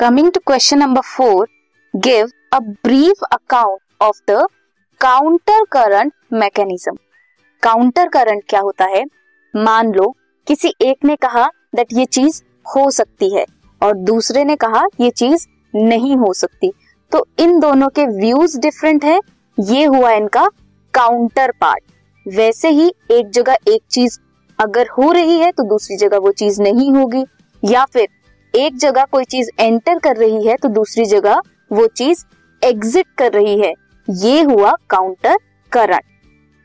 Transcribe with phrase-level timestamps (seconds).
[0.00, 1.48] Coming to question number four
[1.94, 4.46] give a brief account of the
[5.00, 6.92] counter current mechanism
[7.62, 9.04] counter current क्या होता है?
[9.54, 10.08] मान लो,
[10.46, 13.44] किसी एक ने कहा दैट ये चीज़ हो सकती है
[13.80, 16.72] और दूसरे ने कहा ये चीज़ नहीं हो सकती।
[17.12, 19.18] तो इन दोनों के व्यूज़ डिफरेंट है।
[19.58, 20.46] ये हुआ इनका
[20.94, 21.82] काउंटर पार्ट
[22.26, 24.18] वैसे ही एक जगह एक चीज़
[24.58, 27.24] अगर हो रही है तो दूसरी जगह वो चीज़ नहीं होगी।
[27.62, 28.08] या फिर
[28.54, 31.40] एक जगह कोई चीज़ एंटर कर रही है तो दूसरी जगह
[31.72, 32.24] वो चीज़
[32.62, 33.72] एग्जिट कर रही है।
[34.08, 35.36] ये हुआ काउंटर
[35.72, 36.04] करंट।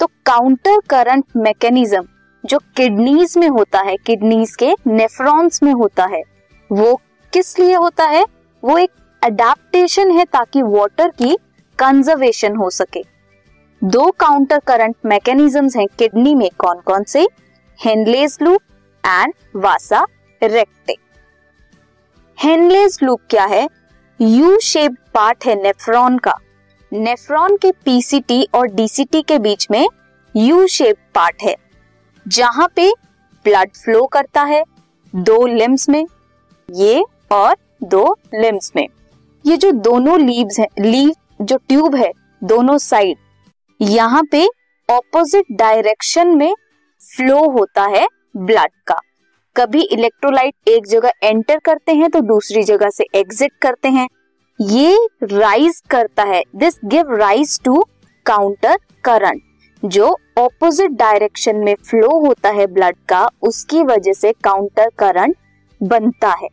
[0.00, 2.06] तो काउंटर करंट मैकेनिज्म
[2.44, 6.22] जो किडनीज में होता है, किडनीज के नेफ्रॉन्स में होता है,
[6.70, 7.00] वो
[7.32, 8.24] किस लिए होता है?
[8.62, 8.90] वो एक
[9.22, 11.36] अडेप्टेशन है ताकि वाटर की
[11.78, 13.04] कंजर्वेशन हो सके।
[13.82, 17.26] दो काउंटर करंट मैकेनिज्म्स हैं, किडनी में कौन कौन से?
[17.78, 18.60] Henle's loop
[19.04, 20.06] and vasa
[20.42, 20.96] recta
[22.42, 23.66] Henle's loop क्या है?
[24.20, 26.34] यू शेप पार्ट है नेफ्रॉन का।
[26.92, 29.86] नेफ्रॉन के पीसीटी और डीसीटी के बीच में
[30.34, 31.54] यू शेप पार्ट है,
[32.26, 32.88] जहाँ पे
[33.44, 34.62] ब्लड फ्लो करता है
[35.14, 36.04] दो लिम्स में,
[36.68, 37.54] ये और
[37.84, 38.04] दो
[38.34, 38.86] लिम्स में।
[39.44, 42.10] ये जो दोनों लीव्स हैं लीव जो ट्यूब है,
[42.42, 43.16] दोनों साइड
[43.80, 44.46] यहाँ पे
[44.88, 46.54] ऑपोजिट डायरेक्शन में
[47.02, 49.00] फ्लो होता है ब्लड का।
[49.56, 54.06] कभी इलेक्ट्रोलाइट एक जगह एंटर करते हैं तो दूसरी जगह से एग्जिट करते हैं।
[54.58, 57.84] ये राइज करता है। This give rise to
[58.26, 59.42] counter current
[59.82, 60.08] जो
[60.38, 65.36] ऑपोजिट डायरेक्शन में फ्लो होता है ब्लड का, उसकी वजह से काउंटर करंट
[65.80, 66.48] बनता है।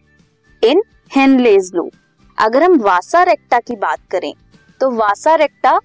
[0.63, 1.91] इन हेनलेज लूप
[2.37, 4.33] अगर हम वासा रेक्टा की बात करें
[4.81, 5.79] तो वासा रेक्टा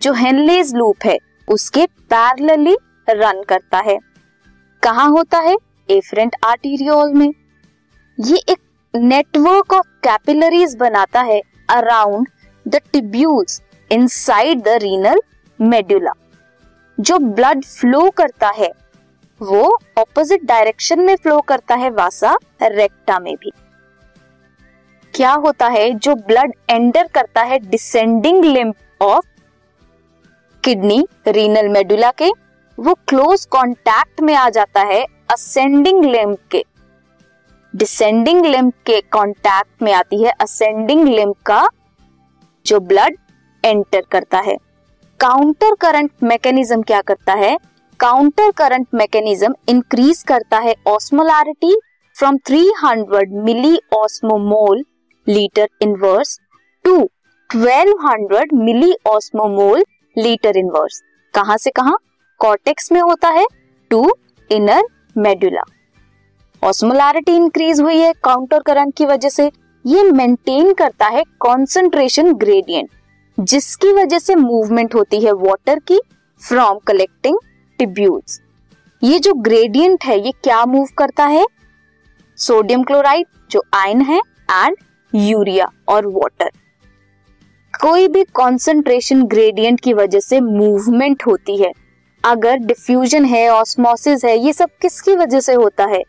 [0.00, 2.76] जो हेनलेज लूप है, उसके पैरेलली
[3.08, 3.98] रन करता है।
[4.82, 5.56] कहा होता है?
[5.92, 7.32] एफरेंट आर्टीरियोल में।
[8.18, 8.58] ये एक
[8.94, 12.28] नेटवर्क ऑफ़ कैपिलरीज बनाता है around
[12.66, 13.60] the tubules
[13.90, 15.20] inside the renal
[15.58, 16.12] medulla
[16.98, 18.70] जो ब्लड फ्लो करता है,
[19.40, 23.50] वो ऑपोजिट डायरेक्शन में फ्लो करता है वासा रेक्टा में भी।
[25.14, 29.26] क्या होता है, जो ब्लड एंटर करता है descending limb of
[30.64, 32.30] kidney renal medulla के,
[32.78, 36.62] वो क्लोज कांटेक्ट में आ जाता है असेंडिंग लिम्फ के
[37.74, 41.68] डिसेंडिंग लिम्फ के कांटेक्ट में आती है। असेंडिंग लिम्फ का
[42.66, 43.16] जो ब्लड
[43.64, 44.56] एंटर करता है।
[45.20, 47.56] काउंटर करंट मैकेनिज्म क्या करता है?
[48.00, 51.74] काउंटर करंट मैकेनिज्म इंक्रीज करता है osmolarity
[52.16, 54.84] from 300 milli osmole
[55.26, 56.38] litre inverse
[56.84, 57.10] to
[57.50, 59.84] 1200 milli osmole
[60.16, 61.02] litre inverse
[61.34, 61.96] कहाँ से कहाँ?
[62.38, 63.46] कॉर्टेक्स में होता है
[63.90, 64.10] to
[64.50, 64.82] inner
[65.16, 65.62] medulla
[66.62, 69.50] osmolarity increase हुई है काउंटर करंट की वजह से।
[69.84, 72.90] ये मेंटेन करता है कॉन्सेंट्रेशन ग्रेडियंट
[73.38, 76.00] जिसकी वजह से मूवमेंट होती है वाटर की
[76.42, 77.38] फ्रॉम कलेक्टिंग
[77.78, 78.40] टिब्यूल्स
[79.02, 81.44] ये जो ग्रेडियंट है, ये क्या मूव करता है?
[82.38, 84.76] सोडियम क्लोराइड जो आयन है एंड
[85.12, 86.50] यूरिया और वाटर
[87.74, 91.72] कोई भी कॉन्सेंट्रेशन ग्रेडियंट की वजह से मूवमेंट होती है।
[92.24, 96.02] अगर डिफ्यूजन है ऑस्मोसिस है, ये सब किसकी वजह से होता है?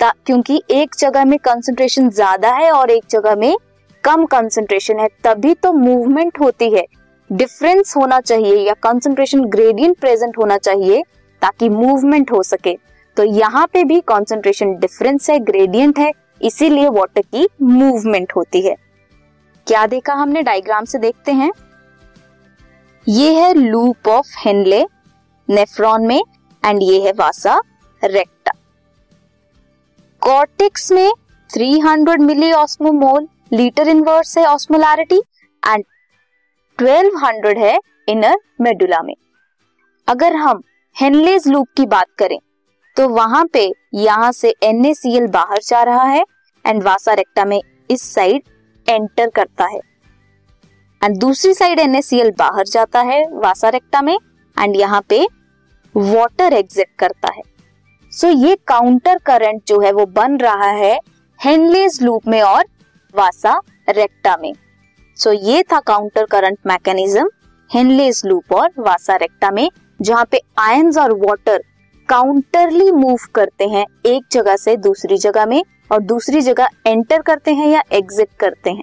[0.00, 3.56] क्योंकि एक जगह में कंसंट्रेशन ज़्यादा है और एक जगह में
[4.04, 6.84] कम कंसंट्रेशन है, तभी तो मूवमेंट होती है।
[7.30, 11.02] डिफरेंस होना चाहिए या कंसंट्रेशन ग्रेडियंट प्रेजेंट होना चाहिए
[11.42, 12.76] ताकि मूवमेंट हो सके।
[13.16, 16.10] तो यहाँ पे भी कंसंट्रेशन डिफरेंस है ग्रेडियंट है,
[16.42, 18.76] इसीलिए वाटर की मूवमेंट होती है।
[19.66, 20.42] क्या देखा हमने?
[20.42, 21.50] डायग्राम से देखते हैं।
[23.06, 24.84] ये है लूप ऑफ़ हेनले
[25.48, 26.20] नेफ्रॉन में
[26.62, 27.60] एंड ये है वासा
[28.02, 28.52] रेक्टा
[30.22, 31.10] कॉर्टिक्स में
[31.50, 35.20] 300 मिली ऑस्मोमोल लीटर इनवर्स है ऑस्मोलारिटी
[35.62, 35.84] एंड
[36.78, 39.14] 1200 है इनर मेडुला में.
[40.08, 40.62] अगर हम
[40.96, 42.38] हेनलेज लूप की बात करें
[42.96, 46.24] तो वहाँ पे यहाँ से NaCl बाहर जा रहा है
[46.64, 47.60] एंड वासा रेक्टा में
[47.90, 48.42] इस साइड
[48.86, 49.80] एंटर करता है.
[51.02, 54.16] एंड दूसरी साइड NaCl बाहर जाता है वासा रेक्टा में
[54.56, 55.26] एंड यहाँ पे
[55.96, 57.42] वाटर एग्जिट करता है।
[58.12, 61.00] सो so, ये काउंटर करंट जो है वो बन रहा है
[61.40, 62.64] हेनलेज लूप में और
[63.14, 64.52] वासा रेक्टा में।
[65.16, 67.30] सो so, ये था counter current mechanism
[67.70, 69.70] Henle's loop और वासा रेक्टा में
[70.00, 71.62] जहाँ पे आयंस और वाटर
[72.08, 75.62] काउंटरली मूव करते हैं एक जगह से दूसरी जगह में
[75.92, 78.82] और दूसरी जगह एंटर करते हैं या एग्जिट करते हैं।